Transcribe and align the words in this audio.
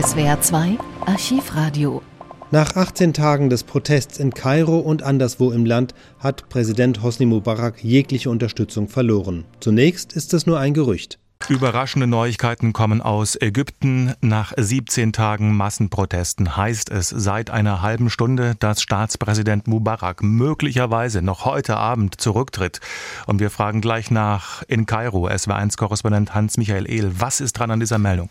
SWR 0.00 0.40
2 0.40 0.78
Archivradio. 1.06 2.02
Nach 2.52 2.76
18 2.76 3.14
Tagen 3.14 3.50
des 3.50 3.64
Protests 3.64 4.18
in 4.18 4.32
Kairo 4.32 4.78
und 4.78 5.02
anderswo 5.02 5.50
im 5.50 5.64
Land 5.64 5.92
hat 6.20 6.48
Präsident 6.48 7.02
Hosni 7.02 7.26
Mubarak 7.26 7.82
jegliche 7.82 8.30
Unterstützung 8.30 8.86
verloren. 8.86 9.44
Zunächst 9.58 10.12
ist 10.12 10.34
es 10.34 10.46
nur 10.46 10.60
ein 10.60 10.72
Gerücht. 10.72 11.18
Überraschende 11.48 12.06
Neuigkeiten 12.06 12.72
kommen 12.72 13.02
aus 13.02 13.36
Ägypten. 13.40 14.14
Nach 14.20 14.52
17 14.56 15.12
Tagen 15.12 15.56
Massenprotesten 15.56 16.56
heißt 16.56 16.90
es 16.90 17.08
seit 17.08 17.50
einer 17.50 17.82
halben 17.82 18.08
Stunde, 18.08 18.54
dass 18.60 18.82
Staatspräsident 18.82 19.66
Mubarak 19.66 20.22
möglicherweise 20.22 21.22
noch 21.22 21.44
heute 21.44 21.76
Abend 21.76 22.20
zurücktritt. 22.20 22.80
Und 23.26 23.40
wir 23.40 23.50
fragen 23.50 23.80
gleich 23.80 24.12
nach 24.12 24.62
in 24.68 24.86
Kairo. 24.86 25.26
SW1-Korrespondent 25.26 26.36
Hans-Michael 26.36 26.88
Ehl. 26.88 27.10
Was 27.18 27.40
ist 27.40 27.54
dran 27.54 27.72
an 27.72 27.80
dieser 27.80 27.98
Meldung? 27.98 28.30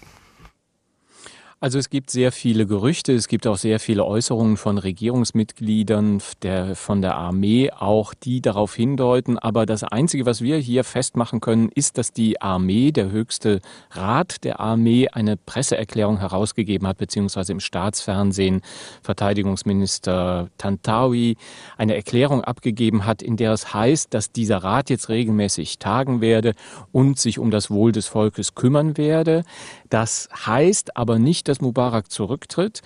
Also 1.59 1.79
es 1.79 1.89
gibt 1.89 2.11
sehr 2.11 2.31
viele 2.31 2.67
Gerüchte, 2.67 3.13
es 3.13 3.27
gibt 3.27 3.47
auch 3.47 3.57
sehr 3.57 3.79
viele 3.79 4.05
Äußerungen 4.05 4.57
von 4.57 4.77
Regierungsmitgliedern 4.77 6.21
der, 6.43 6.75
von 6.75 7.01
der 7.01 7.15
Armee, 7.15 7.71
auch 7.71 8.13
die 8.13 8.41
darauf 8.41 8.75
hindeuten. 8.75 9.39
Aber 9.39 9.65
das 9.65 9.83
Einzige, 9.83 10.27
was 10.27 10.41
wir 10.41 10.57
hier 10.57 10.83
festmachen 10.83 11.41
können, 11.41 11.69
ist, 11.73 11.97
dass 11.97 12.13
die 12.13 12.39
Armee, 12.39 12.91
der 12.91 13.09
höchste 13.09 13.61
Rat 13.89 14.43
der 14.43 14.59
Armee, 14.59 15.07
eine 15.07 15.35
Presseerklärung 15.35 16.19
herausgegeben 16.19 16.87
hat, 16.87 16.99
beziehungsweise 16.99 17.53
im 17.53 17.59
Staatsfernsehen 17.59 18.61
Verteidigungsminister 19.01 20.49
Tantawi 20.59 21.37
eine 21.75 21.95
Erklärung 21.95 22.43
abgegeben 22.43 23.07
hat, 23.07 23.23
in 23.23 23.35
der 23.35 23.51
es 23.53 23.73
heißt, 23.73 24.13
dass 24.13 24.31
dieser 24.31 24.57
Rat 24.59 24.91
jetzt 24.91 25.09
regelmäßig 25.09 25.79
tagen 25.79 26.21
werde 26.21 26.53
und 26.91 27.17
sich 27.17 27.39
um 27.39 27.49
das 27.49 27.71
Wohl 27.71 27.91
des 27.91 28.05
Volkes 28.05 28.53
kümmern 28.53 28.95
werde. 28.95 29.43
Das 29.89 30.29
heißt 30.45 30.97
aber 30.97 31.19
nicht, 31.19 31.47
dass 31.47 31.61
Mubarak 31.61 32.11
zurücktritt. 32.11 32.81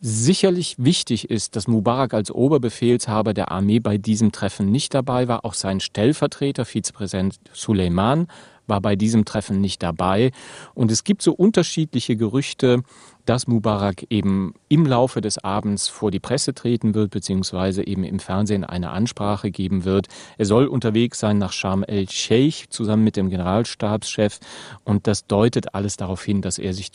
Sicherlich 0.00 0.74
wichtig 0.78 1.30
ist, 1.30 1.54
dass 1.54 1.68
Mubarak 1.68 2.12
als 2.12 2.30
Oberbefehlshaber 2.32 3.34
der 3.34 3.52
Armee 3.52 3.78
bei 3.78 3.98
diesem 3.98 4.32
Treffen 4.32 4.70
nicht 4.70 4.94
dabei 4.94 5.28
war. 5.28 5.44
Auch 5.44 5.54
sein 5.54 5.78
Stellvertreter, 5.78 6.64
Vizepräsident 6.64 7.38
Suleiman, 7.52 8.26
war 8.72 8.80
bei 8.80 8.96
diesem 8.96 9.26
Treffen 9.26 9.60
nicht 9.60 9.82
dabei. 9.82 10.32
Und 10.72 10.90
es 10.90 11.04
gibt 11.04 11.20
so 11.20 11.34
unterschiedliche 11.34 12.16
Gerüchte, 12.16 12.82
dass 13.26 13.46
Mubarak 13.46 14.06
eben 14.08 14.54
im 14.68 14.86
Laufe 14.86 15.20
des 15.20 15.36
Abends 15.36 15.88
vor 15.88 16.10
die 16.10 16.20
Presse 16.20 16.54
treten 16.54 16.94
wird, 16.94 17.10
beziehungsweise 17.10 17.86
eben 17.86 18.02
im 18.02 18.18
Fernsehen 18.18 18.64
eine 18.64 18.90
Ansprache 18.90 19.50
geben 19.50 19.84
wird. 19.84 20.06
Er 20.38 20.46
soll 20.46 20.66
unterwegs 20.66 21.18
sein 21.18 21.36
nach 21.36 21.52
Sharm 21.52 21.84
el-Sheikh 21.84 22.70
zusammen 22.70 23.04
mit 23.04 23.16
dem 23.16 23.28
Generalstabschef 23.28 24.40
und 24.84 25.06
das 25.06 25.26
deutet 25.26 25.74
alles 25.74 25.98
darauf 25.98 26.24
hin, 26.24 26.40
dass 26.40 26.58
er 26.58 26.72
sich 26.72 26.90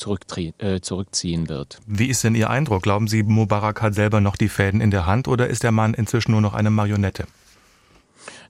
äh, 0.57 0.81
zurückziehen 0.81 1.47
wird. 1.47 1.79
Wie 1.85 2.07
ist 2.07 2.23
denn 2.23 2.33
Ihr 2.33 2.49
Eindruck? 2.49 2.81
Glauben 2.81 3.07
Sie, 3.07 3.21
Mubarak 3.21 3.83
hat 3.83 3.93
selber 3.93 4.19
noch 4.19 4.35
die 4.35 4.49
Fäden 4.49 4.81
in 4.81 4.89
der 4.89 5.05
Hand 5.05 5.27
oder 5.27 5.47
ist 5.47 5.61
der 5.61 5.71
Mann 5.71 5.93
inzwischen 5.93 6.31
nur 6.31 6.41
noch 6.41 6.55
eine 6.55 6.71
Marionette? 6.71 7.27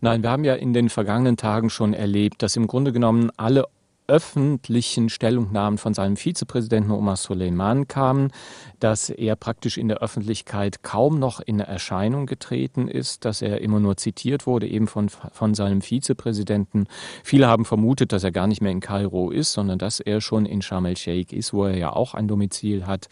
Nein, 0.02 0.24
wir 0.24 0.30
haben 0.30 0.44
ja 0.44 0.56
in 0.56 0.74
den 0.74 0.90
vergangenen 0.90 1.38
Tagen 1.38 1.70
schon 1.70 1.94
erlebt, 1.94 2.44
dass 2.44 2.56
im 2.56 2.68
Grunde 2.68 2.92
genommen 2.92 3.32
alle 3.38 3.66
öffentlichen 4.08 5.10
Stellungnahmen 5.10 5.78
von 5.78 5.94
seinem 5.94 6.16
Vizepräsidenten 6.16 6.92
Omar 6.92 7.18
Soleiman 7.18 7.88
kamen, 7.88 8.32
dass 8.80 9.10
er 9.10 9.36
praktisch 9.36 9.78
in 9.78 9.90
der 9.90 9.98
Öffentlichkeit 9.98 10.82
kaum 10.82 11.20
noch 11.20 11.42
in 11.42 11.60
Erscheinung 11.60 12.26
getreten 12.26 12.88
ist, 12.88 13.26
dass 13.26 13.42
er 13.42 13.62
immer 13.62 13.80
nur 13.80 13.98
zitiert 13.98 14.48
wurde, 14.48 14.68
eben 14.68 14.88
von, 14.88 15.10
von 15.10 15.54
seinem 15.54 15.82
Vizepräsidenten. 15.82 16.88
Viele 17.24 17.48
haben 17.48 17.66
vermutet, 17.66 18.14
dass 18.14 18.24
er 18.24 18.32
gar 18.32 18.48
nicht 18.48 18.62
mehr 18.62 18.72
in 18.72 18.80
Kairo 18.80 19.30
ist, 19.30 19.54
sondern 19.54 19.78
dass 19.78 20.00
er 20.00 20.22
schon 20.22 20.46
in 20.46 20.62
Sharm 20.62 20.86
el-Sheikh 20.86 21.36
ist, 21.36 21.54
wo 21.54 21.66
er 21.66 21.78
ja 21.78 21.92
auch 21.92 22.14
ein 22.14 22.28
Domizil 22.28 22.88
hat. 22.88 23.08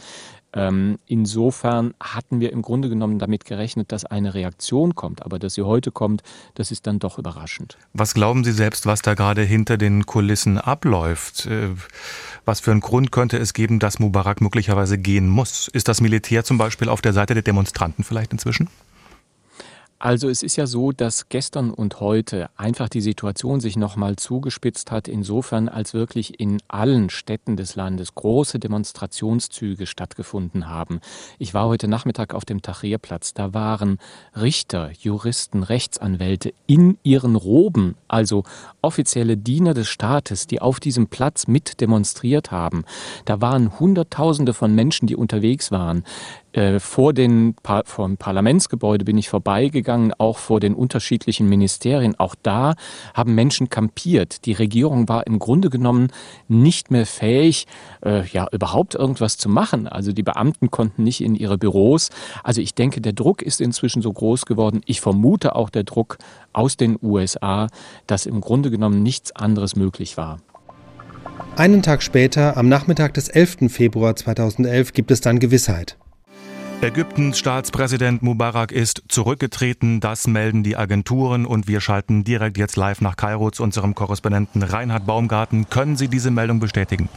Ähm, 0.56 0.98
insofern 1.06 1.94
hatten 2.00 2.40
wir 2.40 2.54
im 2.54 2.62
Grunde 2.62 2.90
genommen 2.90 3.20
damit 3.20 3.46
gerechnet, 3.46 3.92
dass 3.92 4.06
eine 4.06 4.34
Reaktion 4.34 4.96
kommt. 4.96 5.26
Aber 5.26 5.38
dass 5.38 5.56
sie 5.56 5.64
heute 5.64 5.92
kommt, 5.92 6.24
das 6.56 6.72
ist 6.72 6.88
dann 6.88 7.00
doch 7.00 7.20
überraschend. 7.20 7.78
Was 7.94 8.14
glauben 8.14 8.44
Sie 8.44 8.54
selbst, 8.54 8.86
was 8.86 9.02
da 9.02 9.14
gerade 9.14 9.42
hinter 9.42 9.78
den 9.78 10.06
Kulissen 10.06 10.58
abläuft? 10.58 11.46
Äh, 11.46 11.70
was 12.46 12.60
für 12.60 12.72
einen 12.72 12.80
Grund 12.80 13.12
könnte 13.12 13.38
es 13.38 13.54
geben, 13.54 13.80
dass 13.80 14.00
Mubarak 14.00 14.40
möglicherweise 14.40 14.98
gehen 14.98 15.28
muss? 15.28 15.68
Ist 15.68 15.88
das 15.88 16.00
Militär 16.00 16.44
zum 16.44 16.58
Beispiel 16.58 16.90
auf 16.90 17.02
der 17.02 17.14
Seite 17.14 17.34
der 17.34 17.44
Demonstranten 17.44 18.04
vielleicht 18.04 18.32
inzwischen? 18.32 18.70
Also 19.98 20.28
es 20.28 20.44
ist 20.44 20.58
ja 20.58 20.68
so, 20.68 20.92
dass 20.92 21.30
gestern 21.30 21.72
und 21.72 22.02
heute 22.02 22.50
einfach 22.58 22.90
die 22.90 23.00
Situation 23.00 23.62
sich 23.62 23.78
nochmal 23.78 24.18
zugespitzt 24.18 24.92
hat, 24.92 25.08
insofern 25.08 25.70
als 25.70 25.94
wirklich 25.94 26.38
in 26.40 26.58
allen 26.68 27.10
Städten 27.10 27.56
des 27.56 27.78
Landes 27.78 28.14
große 28.14 28.60
Demonstrationszüge 28.60 29.86
stattgefunden 29.86 30.68
haben. 30.68 31.00
Ich 31.40 31.54
war 31.54 31.68
heute 31.68 31.88
Nachmittag 31.88 32.34
auf 32.34 32.44
dem 32.44 32.62
Tahrirplatz, 32.62 33.34
da 33.34 33.54
waren 33.54 34.00
Richter, 34.36 34.92
Juristen, 35.00 35.64
Rechtsanwälte 35.64 36.54
in 36.68 36.98
ihren 37.04 37.38
Roben, 37.38 37.96
also 38.10 38.44
offizielle 38.82 39.38
Diener 39.38 39.74
des 39.74 39.88
Staates, 39.88 40.46
die 40.46 40.62
auf 40.62 40.82
diesem 40.82 41.08
Platz 41.08 41.48
mit 41.48 41.80
demonstriert 41.80 42.52
haben. 42.52 42.84
Da 43.24 43.40
waren 43.40 43.80
Hunderttausende 43.80 44.54
von 44.54 44.76
Menschen, 44.76 45.08
die 45.08 45.16
unterwegs 45.16 45.72
waren. 45.72 46.04
Äh, 46.56 46.80
vor 46.80 47.12
den 47.12 47.54
Par 47.64 47.84
vom 47.86 48.16
Parlamentsgebäude 48.16 49.04
bin 49.04 49.18
ich 49.18 49.28
vorbeigegangen, 49.28 50.14
auch 50.18 50.38
vor 50.38 50.62
den 50.62 50.74
unterschiedlichen 50.74 51.50
Ministerien. 51.50 52.18
Auch 52.18 52.34
da 52.42 52.76
haben 53.14 53.36
Menschen 53.36 53.70
kampiert. 53.70 54.46
Die 54.46 54.54
Regierung 54.54 55.10
war 55.10 55.28
im 55.28 55.38
Grunde 55.38 55.70
genommen 55.70 56.08
nicht 56.48 56.92
mehr 56.92 57.06
fähig, 57.06 57.68
äh, 58.06 58.26
ja 58.28 58.48
überhaupt 58.54 58.96
irgendwas 58.96 59.38
zu 59.38 59.50
machen. 59.50 59.88
Also 59.88 60.14
die 60.14 60.24
Beamten 60.24 60.72
konnten 60.72 61.04
nicht 61.04 61.20
in 61.20 61.36
ihre 61.36 61.58
Büros. 61.58 62.10
Also 62.42 62.62
ich 62.62 62.74
denke, 62.74 63.02
der 63.02 63.14
Druck 63.14 63.42
ist 63.42 63.60
inzwischen 63.60 64.02
so 64.02 64.14
groß 64.14 64.46
geworden. 64.46 64.80
Ich 64.86 65.02
vermute 65.02 65.56
auch 65.56 65.70
der 65.70 65.84
Druck 65.84 66.18
aus 66.54 66.78
den 66.78 66.98
USA, 67.02 67.68
dass 68.08 68.26
im 68.26 68.40
Grunde 68.40 68.72
genommen 68.72 69.04
nichts 69.04 69.36
anderes 69.36 69.76
möglich 69.76 70.16
war. 70.16 70.38
Einen 71.58 71.82
Tag 71.82 72.02
später, 72.02 72.56
am 72.56 72.70
Nachmittag 72.70 73.14
des 73.16 73.28
11. 73.28 73.70
Februar 73.70 74.16
2011, 74.16 74.94
gibt 74.94 75.12
es 75.12 75.20
dann 75.20 75.40
Gewissheit. 75.40 75.98
Ägyptens 76.82 77.40
Staatspräsident 77.40 78.22
Mubarak 78.22 78.72
ist 78.72 79.04
zurückgetreten. 79.08 80.02
Das 80.02 80.28
melden 80.28 80.62
die 80.62 80.76
Agenturen 80.76 81.46
und 81.46 81.68
wir 81.68 81.82
schalten 81.82 82.24
direkt 82.24 82.58
jetzt 82.58 82.76
live 82.76 83.02
nach 83.02 83.16
Kairo 83.16 83.50
zu 83.50 83.64
unserem 83.64 83.96
Korrespondenten 83.96 84.62
Reinhard 84.62 85.06
Baumgarten. 85.06 85.70
Können 85.70 85.96
Sie 85.96 86.10
diese 86.10 86.32
Meldung 86.32 86.60
bestätigen? 86.60 87.10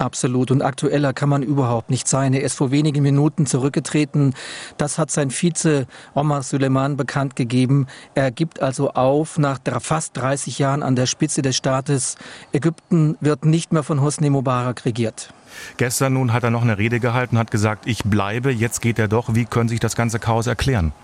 Absolut. 0.00 0.50
Und 0.50 0.62
aktueller 0.62 1.12
kann 1.12 1.28
man 1.28 1.42
überhaupt 1.42 1.90
nicht 1.90 2.08
sein. 2.08 2.32
Er 2.32 2.40
ist 2.40 2.54
vor 2.54 2.70
wenigen 2.70 3.02
Minuten 3.02 3.44
zurückgetreten. 3.44 4.32
Das 4.78 4.98
hat 4.98 5.10
sein 5.10 5.30
Vize 5.30 5.86
Omar 6.14 6.42
Suleiman 6.42 6.96
bekannt 6.96 7.36
gegeben. 7.36 7.86
Er 8.14 8.30
gibt 8.30 8.62
also 8.62 8.92
auf 8.92 9.36
nach 9.36 9.58
fast 9.80 10.16
30 10.16 10.58
Jahren 10.58 10.82
an 10.82 10.96
der 10.96 11.04
Spitze 11.04 11.42
des 11.42 11.54
Staates. 11.54 12.16
Ägypten 12.52 13.18
wird 13.20 13.44
nicht 13.44 13.74
mehr 13.74 13.82
von 13.82 14.00
Hosni 14.00 14.30
Mubarak 14.30 14.86
regiert. 14.86 15.34
Gestern 15.76 16.14
nun 16.14 16.32
hat 16.32 16.44
er 16.44 16.50
noch 16.50 16.62
eine 16.62 16.78
Rede 16.78 16.98
gehalten, 16.98 17.36
hat 17.36 17.50
gesagt, 17.50 17.86
ich 17.86 18.02
bleibe, 18.04 18.50
jetzt 18.50 18.80
geht 18.80 18.98
er 18.98 19.08
doch. 19.08 19.34
Wie 19.34 19.44
können 19.44 19.68
sich 19.68 19.80
das 19.80 19.96
ganze 19.96 20.18
Chaos 20.18 20.46
erklären? 20.46 20.94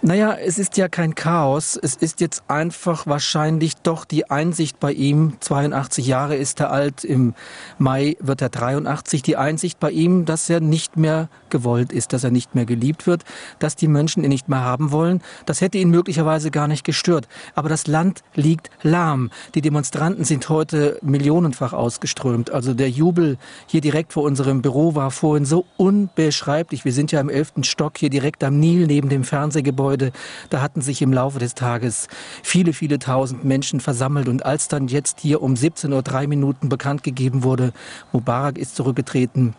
Naja, 0.00 0.36
es 0.40 0.60
ist 0.60 0.76
ja 0.76 0.88
kein 0.88 1.16
Chaos. 1.16 1.76
Es 1.80 1.96
ist 1.96 2.20
jetzt 2.20 2.44
einfach 2.46 3.08
wahrscheinlich 3.08 3.74
doch 3.82 4.04
die 4.04 4.30
Einsicht 4.30 4.78
bei 4.78 4.92
ihm. 4.92 5.36
82 5.40 6.06
Jahre 6.06 6.36
ist 6.36 6.60
er 6.60 6.70
alt. 6.70 7.02
Im 7.02 7.34
Mai 7.78 8.16
wird 8.20 8.40
er 8.40 8.48
83. 8.48 9.22
Die 9.22 9.36
Einsicht 9.36 9.80
bei 9.80 9.90
ihm, 9.90 10.24
dass 10.24 10.48
er 10.48 10.60
nicht 10.60 10.96
mehr 10.96 11.28
gewollt 11.50 11.90
ist, 11.90 12.12
dass 12.12 12.22
er 12.22 12.30
nicht 12.30 12.54
mehr 12.54 12.64
geliebt 12.64 13.08
wird, 13.08 13.24
dass 13.58 13.74
die 13.74 13.88
Menschen 13.88 14.22
ihn 14.22 14.28
nicht 14.28 14.48
mehr 14.48 14.60
haben 14.60 14.92
wollen. 14.92 15.20
Das 15.46 15.60
hätte 15.60 15.78
ihn 15.78 15.90
möglicherweise 15.90 16.52
gar 16.52 16.68
nicht 16.68 16.84
gestört. 16.84 17.26
Aber 17.56 17.68
das 17.68 17.88
Land 17.88 18.22
liegt 18.36 18.70
lahm. 18.82 19.30
Die 19.56 19.62
Demonstranten 19.62 20.22
sind 20.22 20.48
heute 20.48 21.00
millionenfach 21.02 21.72
ausgeströmt. 21.72 22.52
Also 22.52 22.72
der 22.72 22.88
Jubel 22.88 23.36
hier 23.66 23.80
direkt 23.80 24.12
vor 24.12 24.22
unserem 24.22 24.62
Büro 24.62 24.94
war 24.94 25.10
vorhin 25.10 25.44
so 25.44 25.64
unbeschreiblich. 25.76 26.84
Wir 26.84 26.92
sind 26.92 27.10
ja 27.10 27.20
im 27.20 27.30
elften 27.30 27.64
Stock 27.64 27.98
hier 27.98 28.10
direkt 28.10 28.44
am 28.44 28.60
Nil 28.60 28.86
neben 28.86 29.08
dem 29.08 29.24
Fernsehgebäude. 29.24 29.87
Gebäude. 29.88 30.12
Da 30.50 30.60
hatten 30.60 30.82
sich 30.82 31.00
im 31.00 31.12
Laufe 31.12 31.38
des 31.38 31.54
Tages 31.54 32.08
viele, 32.42 32.74
viele 32.74 32.98
tausend 32.98 33.44
Menschen 33.44 33.80
versammelt. 33.80 34.28
Und 34.28 34.44
als 34.44 34.68
dann 34.68 34.88
jetzt 34.88 35.20
hier 35.20 35.40
um 35.40 35.56
17 35.56 35.92
Uhr 35.92 36.02
Minuten 36.26 36.68
bekannt 36.68 37.02
gegeben 37.02 37.42
wurde, 37.42 37.72
Mubarak 38.12 38.58
ist 38.58 38.76
zurückgetreten, 38.76 39.54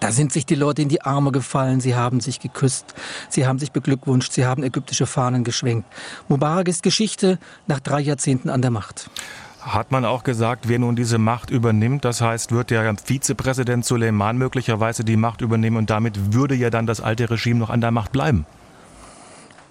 da 0.00 0.10
sind 0.10 0.32
sich 0.32 0.46
die 0.46 0.56
Leute 0.56 0.82
in 0.82 0.88
die 0.88 1.02
Arme 1.02 1.30
gefallen, 1.30 1.80
sie 1.80 1.94
haben 1.94 2.20
sich 2.20 2.40
geküsst, 2.40 2.94
sie 3.28 3.46
haben 3.46 3.58
sich 3.58 3.70
beglückwünscht, 3.70 4.32
sie 4.32 4.44
haben 4.44 4.64
ägyptische 4.64 5.06
Fahnen 5.06 5.44
geschwenkt. 5.44 5.86
Mubarak 6.28 6.68
ist 6.68 6.82
Geschichte 6.82 7.38
nach 7.66 7.80
drei 7.80 8.00
Jahrzehnten 8.00 8.50
an 8.50 8.62
der 8.62 8.72
Macht. 8.72 9.08
Hat 9.60 9.92
man 9.92 10.04
auch 10.04 10.24
gesagt, 10.24 10.68
wer 10.68 10.78
nun 10.80 10.96
diese 10.96 11.18
Macht 11.18 11.50
übernimmt, 11.50 12.04
das 12.04 12.20
heißt, 12.20 12.52
wird 12.52 12.70
der 12.70 12.96
Vizepräsident 12.96 13.84
Suleiman 13.84 14.38
möglicherweise 14.38 15.04
die 15.04 15.16
Macht 15.16 15.40
übernehmen 15.40 15.76
und 15.76 15.90
damit 15.90 16.32
würde 16.34 16.54
ja 16.54 16.70
dann 16.70 16.86
das 16.86 17.00
alte 17.00 17.30
Regime 17.30 17.60
noch 17.60 17.70
an 17.70 17.80
der 17.80 17.92
Macht 17.92 18.12
bleiben? 18.12 18.44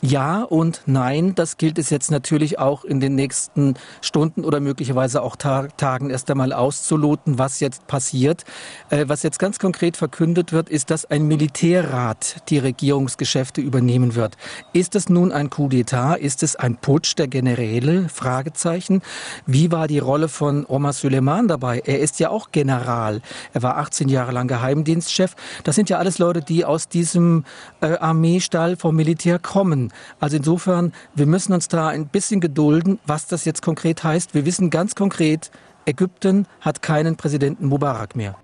Ja 0.02 0.44
und 0.44 0.82
nein, 0.86 1.34
das 1.36 1.58
gilt 1.58 1.80
es 1.80 1.90
jetzt 1.90 2.12
natürlich 2.12 2.60
auch 2.60 2.84
in 2.84 3.00
den 3.00 3.16
nächsten 3.16 3.76
Stunden 4.02 4.44
oder 4.46 4.60
möglicherweise 4.60 5.22
auch 5.22 5.36
Tagen 5.36 6.10
erst 6.10 6.30
einmal 6.30 6.54
auszuloten, 6.54 7.40
was 7.40 7.60
jetzt 7.60 7.88
passiert. 7.88 8.44
Äh, 8.90 9.06
was 9.08 9.24
jetzt 9.24 9.40
ganz 9.40 9.58
konkret 9.58 9.98
verkündet 9.98 10.52
wird, 10.52 10.70
ist, 10.70 10.92
dass 10.92 11.06
ein 11.06 11.28
Militärrat 11.28 12.44
die 12.50 12.60
Regierungsgeschäfte 12.60 13.62
übernehmen 13.62 14.16
wird. 14.16 14.38
Ist 14.74 14.96
es 14.96 15.10
nun 15.10 15.32
ein 15.32 15.50
Coup 15.50 15.72
d'etat? 15.72 16.18
Ist 16.18 16.44
es 16.44 16.56
ein 16.56 16.76
Putsch 16.78 17.16
der 17.18 17.28
Generäle? 17.28 18.10
Fragezeichen. 18.10 19.02
Wie 19.48 19.72
war 19.72 19.88
die 19.88 20.00
Rolle 20.00 20.28
von 20.28 20.66
Omar 20.68 20.94
Suleiman 20.94 21.48
dabei? 21.48 21.82
Er 21.86 22.00
ist 22.00 22.20
ja 22.20 22.30
auch 22.30 22.52
General. 22.52 23.22
Er 23.54 23.64
war 23.64 23.78
18 23.78 24.10
Jahre 24.10 24.32
lang 24.32 24.48
Geheimdienstchef. 24.48 25.36
Das 25.64 25.76
sind 25.76 25.90
ja 25.90 25.98
alles 25.98 26.20
Leute, 26.20 26.42
die 26.42 26.66
aus 26.66 26.90
diesem 26.90 27.44
äh, 27.82 27.98
Armeestall 27.98 28.76
vom 28.76 28.96
Militär 28.96 29.40
kommen. 29.40 29.92
Also 30.20 30.38
insofern, 30.38 30.94
wir 31.14 31.26
müssen 31.26 31.54
uns 31.54 31.68
da 31.68 31.90
ein 31.90 32.08
bisschen 32.08 32.40
gedulden, 32.40 33.00
was 33.06 33.28
das 33.28 33.46
jetzt 33.46 33.62
konkret 33.62 34.04
heißt. 34.04 34.34
Wir 34.34 34.46
wissen 34.46 34.70
ganz 34.70 34.96
konkret, 34.96 35.52
Ägypten 35.86 36.48
hat 36.62 36.82
keinen 36.82 37.16
Präsidenten 37.16 37.68
Mubarak 37.68 38.16
mehr. 38.16 38.36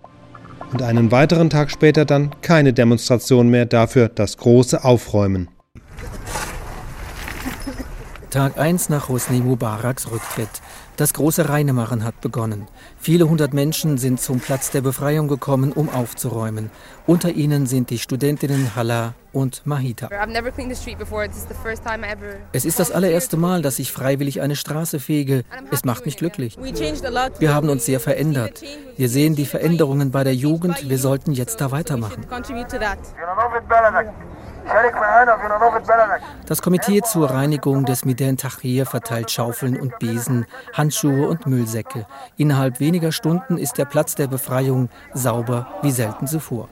Und 0.71 0.81
einen 0.81 1.11
weiteren 1.11 1.49
Tag 1.49 1.69
später 1.69 2.05
dann 2.05 2.31
keine 2.41 2.71
Demonstration 2.71 3.49
mehr, 3.49 3.65
dafür 3.65 4.07
das 4.07 4.37
große 4.37 4.83
Aufräumen. 4.83 5.49
Tag 8.29 8.57
1 8.57 8.87
nach 8.87 9.09
Hosni 9.09 9.41
Mubaraks 9.41 10.09
Rücktritt. 10.09 10.61
Das 11.01 11.15
große 11.15 11.49
Reinemachen 11.49 12.03
hat 12.03 12.21
begonnen. 12.21 12.67
Viele 12.99 13.27
hundert 13.27 13.55
Menschen 13.55 13.97
sind 13.97 14.21
zum 14.21 14.39
Platz 14.39 14.69
der 14.69 14.81
Befreiung 14.81 15.27
gekommen, 15.27 15.71
um 15.71 15.89
aufzuräumen. 15.89 16.69
Unter 17.07 17.31
ihnen 17.31 17.65
sind 17.65 17.89
die 17.89 17.97
Studentinnen 17.97 18.75
Hala 18.75 19.15
und 19.33 19.65
Mahita. 19.65 20.09
Es 22.51 22.65
ist 22.65 22.79
das 22.79 22.91
allererste 22.91 23.35
Mal, 23.35 23.63
dass 23.63 23.79
ich 23.79 23.91
freiwillig 23.91 24.41
eine 24.41 24.55
Straße 24.55 24.99
fege. 24.99 25.43
Es 25.71 25.85
macht 25.85 26.05
mich 26.05 26.17
glücklich. 26.17 26.59
Wir 26.59 27.53
haben 27.55 27.69
uns 27.69 27.85
sehr 27.85 27.99
verändert. 27.99 28.61
Wir 28.95 29.09
sehen 29.09 29.35
die 29.35 29.45
Veränderungen 29.45 30.11
bei 30.11 30.23
der 30.23 30.35
Jugend. 30.35 30.87
Wir 30.87 30.99
sollten 30.99 31.31
jetzt 31.31 31.61
da 31.61 31.71
weitermachen. 31.71 32.27
Das 36.45 36.61
Komitee 36.61 37.01
zur 37.01 37.29
Reinigung 37.29 37.85
des 37.85 38.05
Miden 38.05 38.37
Tahrir 38.37 38.85
verteilt 38.85 39.31
Schaufeln 39.31 39.79
und 39.79 39.97
Besen, 39.99 40.45
Handschuhe 40.73 41.27
und 41.27 41.47
Müllsäcke. 41.47 42.05
Innerhalb 42.37 42.79
weniger 42.79 43.11
Stunden 43.11 43.57
ist 43.57 43.77
der 43.77 43.85
Platz 43.85 44.15
der 44.15 44.27
Befreiung 44.27 44.89
sauber 45.13 45.67
wie 45.81 45.91
selten 45.91 46.27
zuvor. 46.27 46.69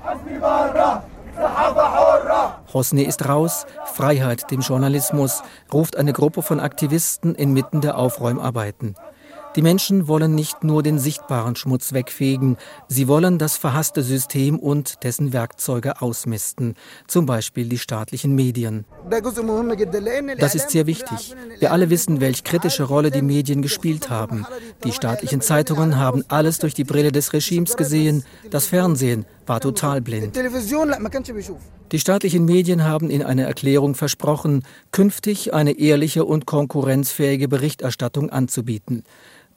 Hosni 2.73 3.03
ist 3.03 3.27
raus, 3.27 3.65
Freiheit 3.85 4.51
dem 4.51 4.61
Journalismus, 4.61 5.41
ruft 5.73 5.97
eine 5.97 6.13
Gruppe 6.13 6.41
von 6.41 6.59
Aktivisten 6.59 7.33
inmitten 7.35 7.81
der 7.81 7.97
Aufräumarbeiten. 7.97 8.95
Die 9.55 9.61
Menschen 9.63 10.07
wollen 10.07 10.35
nicht 10.35 10.63
nur 10.63 10.83
den 10.83 10.99
sichtbaren 10.99 11.55
Schmutz 11.55 11.91
wegfegen, 11.91 12.57
sie 12.87 13.07
wollen 13.07 13.39
das 13.39 13.57
verhasste 13.57 14.03
System 14.03 14.59
und 14.59 15.03
dessen 15.03 15.33
Werkzeuge 15.33 16.01
ausmisten, 16.01 16.75
zum 17.07 17.25
Beispiel 17.25 17.67
die 17.67 17.79
staatlichen 17.79 18.35
Medien. 18.35 18.85
Das 20.37 20.55
ist 20.55 20.69
sehr 20.69 20.85
wichtig. 20.85 21.35
Wir 21.57 21.71
alle 21.71 21.89
wissen, 21.89 22.21
welch 22.21 22.43
kritische 22.43 22.83
Rolle 22.83 23.09
die 23.09 23.23
Medien 23.23 23.61
gespielt 23.61 24.09
haben. 24.09 24.45
Die 24.83 24.91
staatlichen 24.91 25.41
Zeitungen 25.41 25.97
haben 25.97 26.23
alles 26.27 26.59
durch 26.59 26.75
die 26.75 26.83
Brille 26.83 27.11
des 27.11 27.33
Regimes 27.33 27.75
gesehen, 27.75 28.23
das 28.51 28.67
Fernsehen 28.67 29.25
war 29.47 29.59
total 29.59 29.99
blind. 29.99 30.37
Die 31.91 31.99
staatlichen 31.99 32.45
Medien 32.45 32.83
haben 32.83 33.09
in 33.09 33.23
einer 33.23 33.45
Erklärung 33.45 33.95
versprochen, 33.95 34.63
künftig 34.91 35.55
eine 35.55 35.71
ehrliche 35.79 36.23
und 36.23 36.45
konkurrenzfähige 36.45 37.47
Berichterstattung 37.47 38.29
anzubieten. 38.29 39.03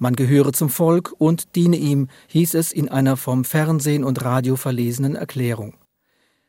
Man 0.02 0.16
gehöre 0.16 0.52
zum 0.52 0.69
Volk 0.69 1.14
und 1.19 1.54
diene 1.54 1.76
ihm, 1.76 2.08
hieß 2.26 2.54
es 2.54 2.72
in 2.72 2.88
einer 2.88 3.16
vom 3.16 3.44
Fernsehen 3.44 4.02
und 4.02 4.25
Radio 4.25 4.56
verlesenen 4.56 5.14
Erklärung. 5.14 5.75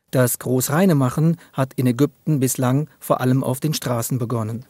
Das 0.09 0.39
Großreinemachen 0.39 1.37
hat 1.53 1.73
in 1.75 1.85
Ägypten 1.85 2.39
bislang 2.39 2.89
vor 2.99 3.21
allem 3.21 3.43
auf 3.43 3.59
den 3.59 3.75
Straßen 3.75 4.17
begonnen. 4.17 4.65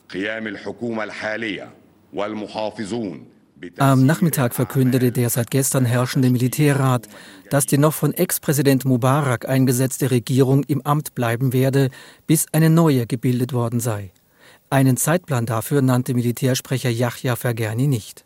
Am 3.77 4.05
Nachmittag 4.05 4.53
verkündete 4.53 5.13
der 5.13 5.29
seit 5.29 5.49
gestern 5.49 5.85
herrschende 5.85 6.29
Militärrat, 6.29 7.07
dass 7.49 7.65
die 7.65 7.77
noch 7.77 7.93
von 7.93 8.13
Ex-Präsident 8.13 8.83
Mubarak 8.83 9.47
eingesetzte 9.47 10.11
Regierung 10.11 10.65
im 10.65 10.85
Amt 10.85 11.15
bleiben 11.15 11.53
werde, 11.53 11.89
bis 12.27 12.47
eine 12.51 12.69
neue 12.69 13.07
gebildet 13.07 13.53
worden 13.53 13.79
sei. 13.79 14.11
Einen 14.69 14.97
Zeitplan 14.97 15.45
dafür 15.45 15.83
nannte 15.83 16.15
Militärsprecher 16.15 16.89
Yahya 16.89 17.35
Fergani 17.35 17.87
nicht. 17.87 18.25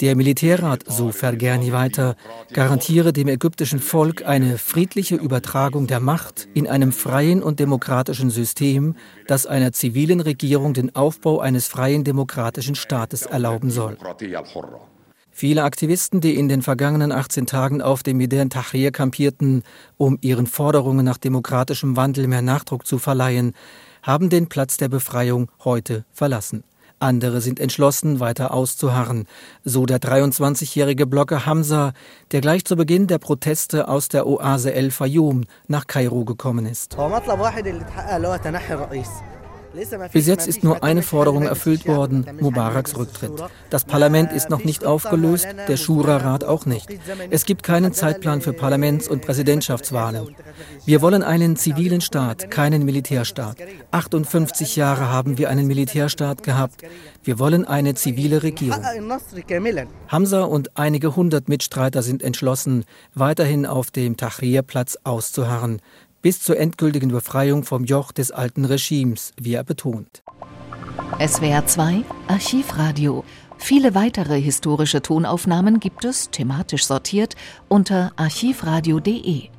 Der 0.00 0.16
Militärrat, 0.16 0.84
so 0.86 1.12
Fergani 1.12 1.72
weiter, 1.72 2.16
garantiere 2.52 3.12
dem 3.12 3.28
ägyptischen 3.28 3.80
Volk 3.80 4.24
eine 4.26 4.58
friedliche 4.58 5.16
Übertragung 5.16 5.86
der 5.86 6.00
Macht 6.00 6.48
in 6.54 6.66
einem 6.66 6.92
freien 6.92 7.42
und 7.42 7.60
demokratischen 7.60 8.30
System, 8.30 8.96
das 9.26 9.46
einer 9.46 9.72
zivilen 9.72 10.20
Regierung 10.20 10.74
den 10.74 10.94
Aufbau 10.94 11.40
eines 11.40 11.68
freien 11.68 12.04
demokratischen 12.04 12.74
Staates 12.74 13.22
erlauben 13.22 13.70
soll. 13.70 13.96
Viele 15.38 15.64
Aktivisten, 15.64 16.22
die 16.22 16.34
in 16.34 16.48
den 16.48 16.62
vergangenen 16.62 17.12
18 17.12 17.44
Tagen 17.44 17.82
auf 17.82 18.02
dem 18.02 18.16
Midan 18.16 18.48
Tahrir 18.48 18.90
kampierten, 18.90 19.64
um 19.98 20.16
ihren 20.22 20.46
Forderungen 20.46 21.04
nach 21.04 21.18
demokratischem 21.18 21.94
Wandel 21.94 22.26
mehr 22.26 22.40
Nachdruck 22.40 22.86
zu 22.86 22.98
verleihen, 22.98 23.52
haben 24.06 24.30
den 24.30 24.48
Platz 24.48 24.76
der 24.76 24.88
Befreiung 24.88 25.50
heute 25.64 26.04
verlassen. 26.12 26.62
Andere 26.98 27.42
sind 27.42 27.60
entschlossen, 27.60 28.20
weiter 28.20 28.54
auszuharren, 28.54 29.26
so 29.64 29.84
der 29.84 29.98
23-jährige 29.98 31.06
Blogger 31.06 31.44
Hamza, 31.44 31.92
der 32.32 32.40
gleich 32.40 32.64
zu 32.64 32.74
Beginn 32.74 33.06
der 33.06 33.18
Proteste 33.18 33.88
aus 33.88 34.08
der 34.08 34.26
Oase 34.26 34.72
El 34.72 34.90
Fayoum 34.90 35.44
nach 35.66 35.86
Kairo 35.86 36.24
gekommen 36.24 36.64
ist. 36.64 36.96
Bis 40.12 40.26
jetzt 40.26 40.46
ist 40.46 40.64
nur 40.64 40.82
eine 40.82 41.02
Forderung 41.02 41.42
erfüllt 41.42 41.86
worden, 41.86 42.26
Mubaraks 42.40 42.96
Rücktritt. 42.96 43.32
Das 43.70 43.84
Parlament 43.84 44.32
ist 44.32 44.50
noch 44.50 44.64
nicht 44.64 44.84
aufgelöst, 44.84 45.46
der 45.68 45.76
Shura-Rat 45.76 46.44
auch 46.44 46.66
nicht. 46.66 46.88
Es 47.30 47.44
gibt 47.44 47.62
keinen 47.62 47.92
Zeitplan 47.92 48.40
für 48.40 48.52
Parlaments- 48.52 49.08
und 49.08 49.22
Präsidentschaftswahlen. 49.22 50.34
Wir 50.84 51.02
wollen 51.02 51.22
einen 51.22 51.56
zivilen 51.56 52.00
Staat, 52.00 52.50
keinen 52.50 52.84
Militärstaat. 52.84 53.56
58 53.90 54.76
Jahre 54.76 55.10
haben 55.10 55.38
wir 55.38 55.50
einen 55.50 55.66
Militärstaat 55.66 56.42
gehabt. 56.42 56.82
Wir 57.22 57.38
wollen 57.38 57.64
eine 57.64 57.94
zivile 57.94 58.42
Regierung. 58.42 58.82
Hamza 60.08 60.42
und 60.42 60.76
einige 60.76 61.16
hundert 61.16 61.48
Mitstreiter 61.48 62.02
sind 62.02 62.22
entschlossen, 62.22 62.84
weiterhin 63.14 63.66
auf 63.66 63.90
dem 63.90 64.16
Tahrir-Platz 64.16 64.98
auszuharren 65.04 65.80
bis 66.26 66.40
zur 66.40 66.58
endgültigen 66.58 67.12
Befreiung 67.12 67.62
vom 67.62 67.84
Joch 67.84 68.10
des 68.10 68.32
alten 68.32 68.64
Regimes, 68.64 69.32
wie 69.40 69.54
er 69.54 69.62
betont. 69.62 70.24
SWR 71.24 71.64
2 71.64 72.02
Archivradio. 72.26 73.22
Viele 73.58 73.94
weitere 73.94 74.40
historische 74.40 75.02
Tonaufnahmen 75.02 75.78
gibt 75.78 76.04
es, 76.04 76.28
thematisch 76.30 76.84
sortiert, 76.84 77.36
unter 77.68 78.10
archivradio.de. 78.16 79.50